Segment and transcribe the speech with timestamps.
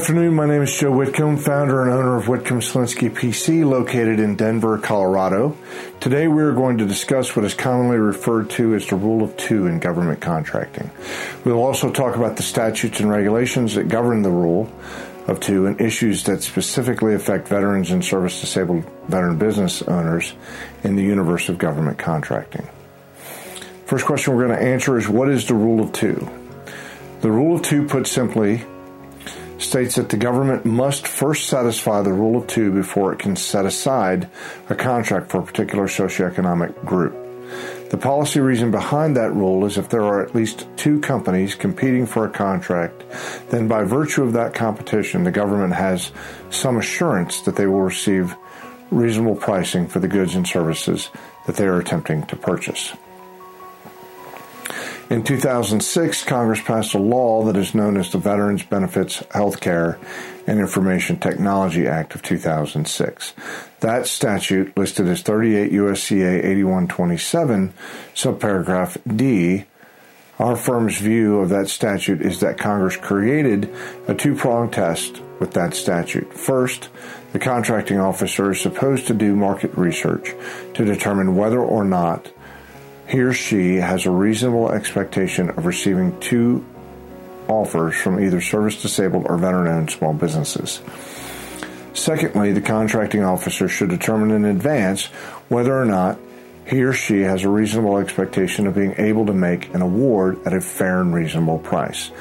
[0.00, 0.34] afternoon.
[0.34, 4.78] My name is Joe Whitcomb, founder and owner of Whitcomb Selinsky PC, located in Denver,
[4.78, 5.58] Colorado.
[6.00, 9.36] Today we are going to discuss what is commonly referred to as the rule of
[9.36, 10.90] two in government contracting.
[11.44, 14.72] We'll also talk about the statutes and regulations that govern the rule
[15.26, 20.32] of two and issues that specifically affect veterans and service disabled veteran business owners
[20.82, 22.66] in the universe of government contracting.
[23.84, 26.26] First question we're going to answer is what is the rule of two?
[27.20, 28.64] The rule of two, put simply,
[29.70, 33.64] states that the government must first satisfy the rule of two before it can set
[33.64, 34.28] aside
[34.68, 37.14] a contract for a particular socioeconomic group.
[37.90, 42.04] The policy reason behind that rule is if there are at least two companies competing
[42.04, 43.04] for a contract,
[43.50, 46.10] then by virtue of that competition, the government has
[46.50, 48.34] some assurance that they will receive
[48.90, 51.10] reasonable pricing for the goods and services
[51.46, 52.92] that they are attempting to purchase.
[55.10, 59.98] In 2006, Congress passed a law that is known as the Veterans Benefits Healthcare
[60.46, 63.34] and Information Technology Act of 2006.
[63.80, 67.74] That statute, listed as 38 USCA 8127,
[68.14, 69.64] subparagraph D,
[70.38, 73.68] our firm's view of that statute is that Congress created
[74.06, 76.32] a two pronged test with that statute.
[76.32, 76.88] First,
[77.32, 80.34] the contracting officer is supposed to do market research
[80.74, 82.30] to determine whether or not
[83.10, 86.64] he or she has a reasonable expectation of receiving two
[87.48, 90.80] offers from either service disabled or veteran owned small businesses.
[91.92, 95.06] Secondly, the contracting officer should determine in advance
[95.48, 96.18] whether or not
[96.64, 100.52] he or she has a reasonable expectation of being able to make an award at
[100.52, 102.12] a fair and reasonable price.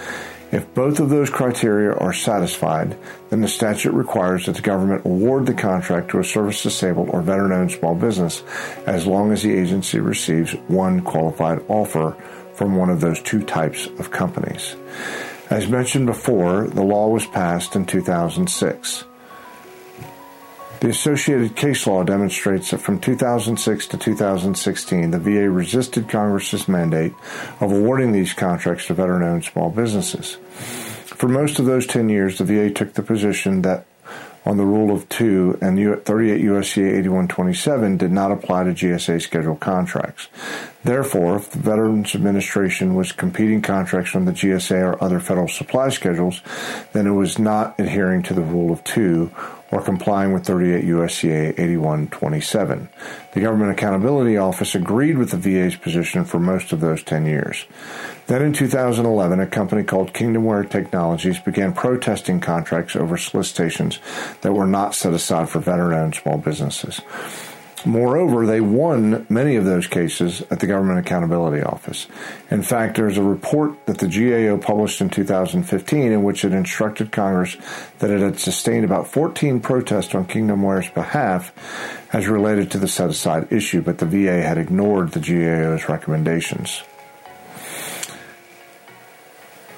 [0.51, 2.97] If both of those criteria are satisfied,
[3.29, 7.21] then the statute requires that the government award the contract to a service disabled or
[7.21, 8.43] veteran owned small business
[8.87, 12.15] as long as the agency receives one qualified offer
[12.55, 14.75] from one of those two types of companies.
[15.51, 19.05] As mentioned before, the law was passed in 2006.
[20.79, 27.13] The associated case law demonstrates that from 2006 to 2016, the VA resisted Congress's mandate
[27.59, 30.37] of awarding these contracts to veteran owned small businesses.
[31.05, 33.85] For most of those 10 years, the VA took the position that
[34.45, 39.57] on the rule of two and 38 USC 8127 did not apply to GSA schedule
[39.57, 40.27] contracts.
[40.83, 45.89] Therefore, if the Veterans Administration was competing contracts on the GSA or other federal supply
[45.89, 46.41] schedules,
[46.93, 49.29] then it was not adhering to the rule of two
[49.71, 52.89] or complying with 38 USCA 8127.
[53.33, 57.65] The Government Accountability Office agreed with the VA's position for most of those 10 years.
[58.27, 63.99] Then in 2011, a company called Kingdomware Technologies began protesting contracts over solicitations
[64.41, 67.01] that were not set aside for veteran owned small businesses.
[67.85, 72.07] Moreover, they won many of those cases at the Government Accountability Office.
[72.51, 77.11] In fact, there's a report that the GAO published in 2015 in which it instructed
[77.11, 77.55] Congress
[77.99, 81.53] that it had sustained about 14 protests on Kingdomware's behalf
[82.11, 86.83] as related to the set aside issue, but the VA had ignored the GAO's recommendations.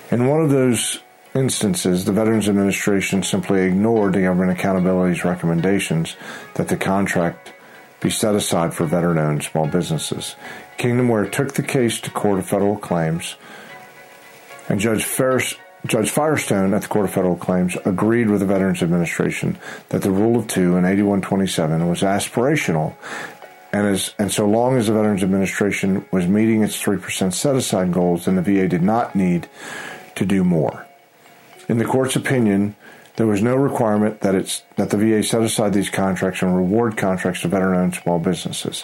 [0.10, 1.00] In one of those
[1.36, 6.16] instances, the Veterans Administration simply ignored the Government Accountability's recommendations
[6.56, 7.54] that the contract
[8.02, 10.36] be set aside for veteran owned small businesses.
[10.78, 13.36] Kingdomware took the case to Court of Federal Claims,
[14.68, 18.84] and Judge, Ferris, Judge Firestone at the Court of Federal Claims agreed with the Veterans
[18.84, 19.58] Administration
[19.90, 22.96] that the Rule of Two in 8127 was aspirational,
[23.72, 27.94] and, as, and so long as the Veterans Administration was meeting its 3% set aside
[27.94, 29.48] goals, then the VA did not need
[30.16, 30.86] to do more.
[31.70, 32.76] In the court's opinion,
[33.22, 36.98] there was no requirement that it's that the VA set aside these contracts and reward
[36.98, 38.84] contracts to veteran-owned small businesses.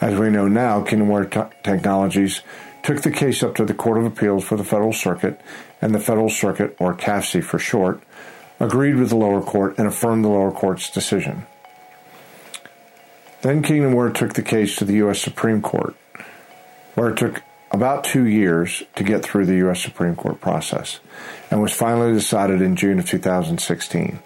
[0.00, 2.42] As we know now, Kingdomware T- Technologies
[2.84, 5.40] took the case up to the Court of Appeals for the Federal Circuit,
[5.82, 8.00] and the Federal Circuit, or CAFC for short,
[8.60, 11.44] agreed with the lower court and affirmed the lower court's decision.
[13.42, 15.18] Then Kingdomware took the case to the U.S.
[15.18, 15.96] Supreme Court,
[16.94, 17.42] where it took
[17.74, 19.82] about two years to get through the U.S.
[19.82, 21.00] Supreme Court process
[21.50, 24.20] and was finally decided in June of 2016.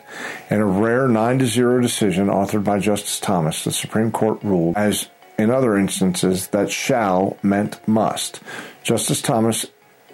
[0.50, 4.76] In a rare 9 to 0 decision authored by Justice Thomas, the Supreme Court ruled,
[4.76, 5.08] as
[5.38, 8.40] in other instances, that shall meant must.
[8.82, 9.64] Justice Thomas,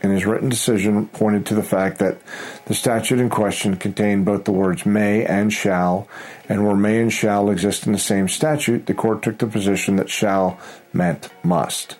[0.01, 2.19] in his written decision, pointed to the fact that
[2.67, 6.07] the statute in question contained both the words may and shall,
[6.49, 9.97] and where may and shall exist in the same statute, the court took the position
[9.97, 10.57] that shall
[10.93, 11.97] meant must.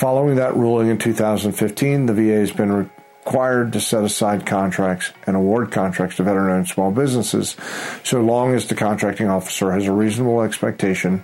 [0.00, 5.36] Following that ruling in 2015, the VA has been required to set aside contracts and
[5.36, 7.54] award contracts to veteran owned small businesses
[8.02, 11.22] so long as the contracting officer has a reasonable expectation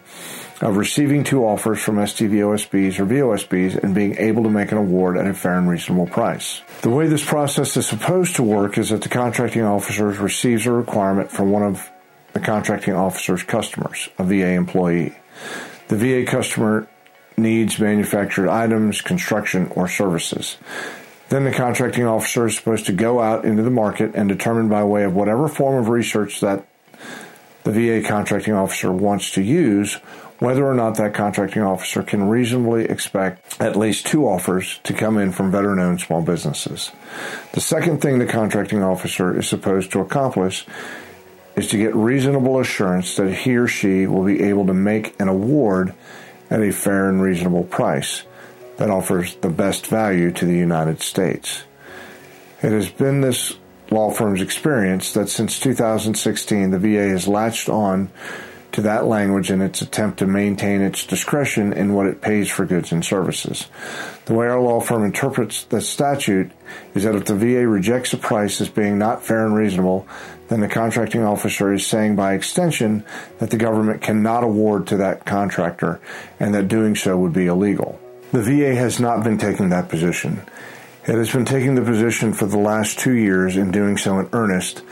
[0.60, 5.16] of receiving two offers from SDVOSBs or VOSBs and being able to make an award
[5.16, 6.60] at a fair and reasonable price.
[6.82, 10.72] The way this process is supposed to work is that the contracting officer receives a
[10.72, 11.90] requirement from one of
[12.34, 15.16] the contracting officer's customers, a VA employee.
[15.88, 16.86] The VA customer
[17.36, 20.56] needs manufactured items, construction, or services.
[21.28, 24.84] Then the contracting officer is supposed to go out into the market and determine by
[24.84, 26.66] way of whatever form of research that
[27.64, 29.98] the VA contracting officer wants to use
[30.38, 35.16] whether or not that contracting officer can reasonably expect at least two offers to come
[35.16, 36.92] in from veteran owned small businesses.
[37.52, 40.66] The second thing the contracting officer is supposed to accomplish
[41.56, 45.28] is to get reasonable assurance that he or she will be able to make an
[45.28, 45.94] award
[46.50, 48.22] at a fair and reasonable price
[48.76, 51.64] that offers the best value to the United States.
[52.62, 53.54] It has been this
[53.90, 58.10] law firm's experience that since 2016 the VA has latched on
[58.76, 62.66] to that language in its attempt to maintain its discretion in what it pays for
[62.66, 63.68] goods and services.
[64.26, 66.52] The way our law firm interprets the statute
[66.94, 70.06] is that if the VA rejects a price as being not fair and reasonable,
[70.48, 73.02] then the contracting officer is saying by extension
[73.38, 75.98] that the government cannot award to that contractor
[76.38, 77.98] and that doing so would be illegal.
[78.32, 80.42] The VA has not been taking that position.
[81.04, 84.28] It has been taking the position for the last two years in doing so in
[84.34, 84.82] earnest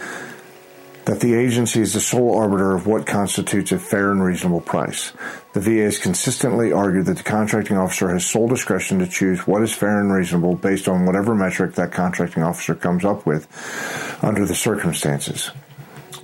[1.06, 5.12] that the agency is the sole arbiter of what constitutes a fair and reasonable price.
[5.53, 9.62] The VA has consistently argued that the contracting officer has sole discretion to choose what
[9.62, 13.47] is fair and reasonable based on whatever metric that contracting officer comes up with
[14.23, 15.51] under the circumstances.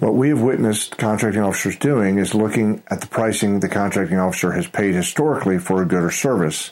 [0.01, 4.53] What we have witnessed contracting officers doing is looking at the pricing the contracting officer
[4.53, 6.71] has paid historically for a good or service.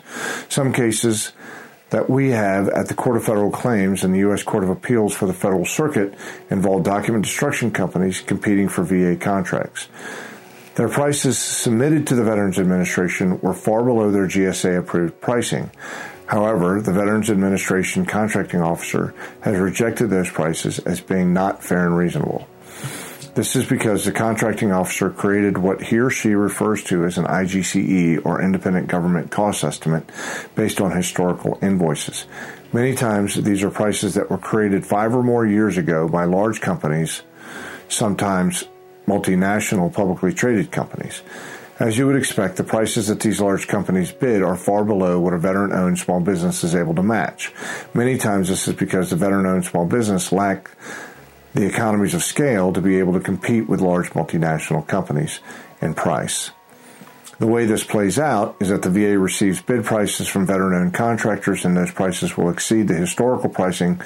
[0.49, 1.33] Some cases
[1.91, 4.43] that we have at the Court of Federal Claims and the U.S.
[4.43, 6.15] Court of Appeals for the Federal Circuit
[6.51, 9.89] involve document destruction companies competing for VA contracts.
[10.75, 15.71] Their prices submitted to the Veterans Administration were far below their GSA approved pricing.
[16.27, 21.97] However, the Veterans Administration contracting officer has rejected those prices as being not fair and
[21.97, 22.47] reasonable.
[23.35, 27.25] This is because the contracting officer created what he or she refers to as an
[27.25, 30.11] IGCE or independent government cost estimate
[30.55, 32.27] based on historical invoices.
[32.73, 36.61] Many times these are prices that were created five or more years ago by large
[36.61, 37.23] companies,
[37.89, 38.65] sometimes
[39.07, 41.23] multinational publicly traded companies.
[41.79, 45.33] As you would expect, the prices that these large companies bid are far below what
[45.33, 47.53] a veteran owned small business is able to match.
[47.95, 50.71] Many times this is because the veteran owned small business lack
[51.59, 55.41] the economies of scale to be able to compete with large multinational companies
[55.81, 56.53] in price.
[57.39, 60.95] The way this plays out is that the VA receives bid prices from veteran owned
[60.95, 64.01] contractors, and those prices will exceed the historical pricing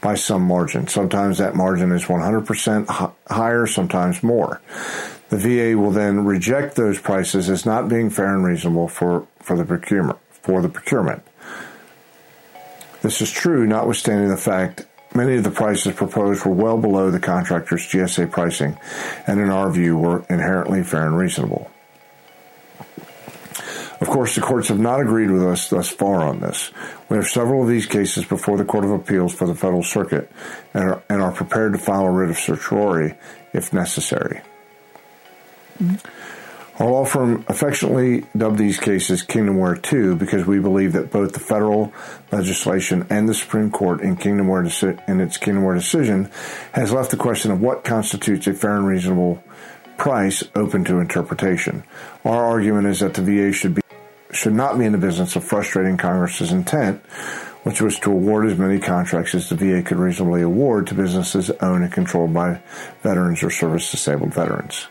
[0.00, 0.86] by some margin.
[0.86, 4.60] Sometimes that margin is 100% higher, sometimes more.
[5.30, 9.56] The VA will then reject those prices as not being fair and reasonable for, for
[9.56, 11.24] the procurement for the procurement.
[13.02, 17.18] This is true notwithstanding the fact Many of the prices proposed were well below the
[17.18, 18.76] contractor's GSA pricing,
[19.26, 21.70] and in our view were inherently fair and reasonable.
[23.98, 26.70] Of course, the courts have not agreed with us thus far on this.
[27.08, 30.30] We have several of these cases before the Court of Appeals for the Federal Circuit
[30.74, 33.14] and are, and are prepared to file a writ of certiorari
[33.54, 34.42] if necessary.
[35.82, 35.96] Mm-hmm.
[36.78, 41.40] Our law firm affectionately dubbed these cases Kingdomware 2 because we believe that both the
[41.40, 41.90] federal
[42.30, 46.30] legislation and the Supreme Court in, Kingdomware in its Kingdomware decision
[46.72, 49.42] has left the question of what constitutes a fair and reasonable
[49.96, 51.82] price open to interpretation.
[52.26, 53.82] Our argument is that the VA should be
[54.32, 57.00] should not be in the business of frustrating Congress's intent,
[57.62, 61.50] which was to award as many contracts as the VA could reasonably award to businesses
[61.62, 62.60] owned and controlled by
[63.02, 64.88] veterans or service disabled veterans.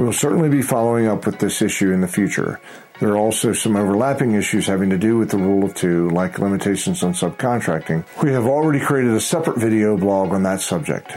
[0.00, 2.58] We will certainly be following up with this issue in the future.
[3.00, 6.38] There are also some overlapping issues having to do with the rule of two, like
[6.38, 8.06] limitations on subcontracting.
[8.22, 11.12] We have already created a separate video blog on that subject.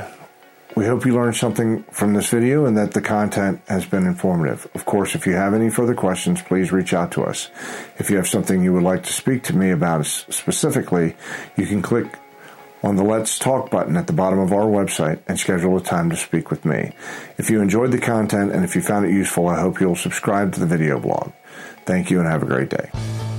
[0.76, 4.68] We hope you learned something from this video and that the content has been informative.
[4.76, 7.50] Of course, if you have any further questions, please reach out to us.
[8.00, 11.16] If you have something you would like to speak to me about specifically,
[11.56, 12.20] you can click
[12.84, 16.10] on the Let's Talk button at the bottom of our website and schedule a time
[16.10, 16.92] to speak with me.
[17.38, 20.54] If you enjoyed the content and if you found it useful, I hope you'll subscribe
[20.54, 21.32] to the video blog.
[21.86, 23.33] Thank you and have a great day.